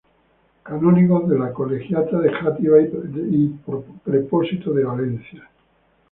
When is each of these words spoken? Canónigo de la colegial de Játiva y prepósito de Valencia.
Canónigo 0.63 1.19
de 1.27 1.37
la 1.37 1.53
colegial 1.53 2.09
de 2.23 2.31
Játiva 2.33 2.77
y 2.81 3.53
prepósito 4.03 4.73
de 4.73 4.83
Valencia. 4.83 5.47